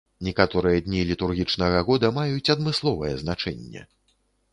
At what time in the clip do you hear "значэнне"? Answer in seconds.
3.25-3.85